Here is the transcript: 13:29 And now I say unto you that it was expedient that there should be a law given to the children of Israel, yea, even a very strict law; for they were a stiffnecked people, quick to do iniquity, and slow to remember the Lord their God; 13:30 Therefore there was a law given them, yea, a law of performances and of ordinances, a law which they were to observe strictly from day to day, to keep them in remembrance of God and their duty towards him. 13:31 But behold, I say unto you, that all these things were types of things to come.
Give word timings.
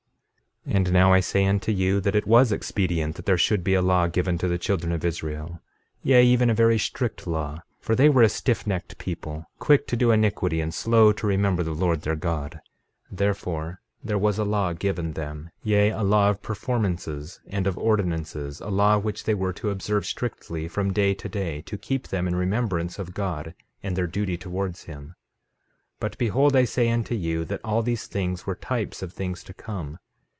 13:29 0.67 0.75
And 0.75 0.93
now 0.93 1.11
I 1.11 1.19
say 1.21 1.45
unto 1.47 1.71
you 1.71 1.99
that 2.01 2.13
it 2.15 2.27
was 2.27 2.51
expedient 2.51 3.15
that 3.15 3.25
there 3.25 3.37
should 3.37 3.63
be 3.63 3.73
a 3.73 3.81
law 3.81 4.05
given 4.05 4.37
to 4.37 4.47
the 4.47 4.59
children 4.59 4.91
of 4.93 5.03
Israel, 5.03 5.59
yea, 6.03 6.23
even 6.23 6.51
a 6.51 6.53
very 6.53 6.77
strict 6.77 7.25
law; 7.25 7.63
for 7.79 7.95
they 7.95 8.09
were 8.09 8.21
a 8.21 8.27
stiffnecked 8.29 8.99
people, 8.99 9.47
quick 9.57 9.87
to 9.87 9.95
do 9.97 10.11
iniquity, 10.11 10.61
and 10.61 10.71
slow 10.75 11.11
to 11.13 11.25
remember 11.25 11.63
the 11.63 11.73
Lord 11.73 12.01
their 12.03 12.15
God; 12.15 12.61
13:30 13.11 13.17
Therefore 13.17 13.81
there 14.03 14.19
was 14.19 14.37
a 14.37 14.43
law 14.43 14.71
given 14.73 15.13
them, 15.13 15.49
yea, 15.63 15.89
a 15.89 16.03
law 16.03 16.29
of 16.29 16.43
performances 16.43 17.39
and 17.47 17.65
of 17.65 17.75
ordinances, 17.75 18.61
a 18.61 18.69
law 18.69 18.99
which 18.99 19.23
they 19.23 19.33
were 19.33 19.53
to 19.53 19.71
observe 19.71 20.05
strictly 20.05 20.67
from 20.67 20.93
day 20.93 21.15
to 21.15 21.27
day, 21.27 21.63
to 21.63 21.75
keep 21.75 22.09
them 22.09 22.27
in 22.27 22.35
remembrance 22.35 22.99
of 22.99 23.15
God 23.15 23.55
and 23.81 23.95
their 23.95 24.05
duty 24.07 24.37
towards 24.37 24.83
him. 24.83 25.07
13:31 25.95 25.95
But 25.99 26.17
behold, 26.19 26.55
I 26.55 26.65
say 26.65 26.91
unto 26.91 27.15
you, 27.15 27.45
that 27.45 27.61
all 27.65 27.81
these 27.81 28.05
things 28.05 28.45
were 28.45 28.53
types 28.55 29.01
of 29.01 29.11
things 29.11 29.43
to 29.45 29.55
come. 29.55 29.97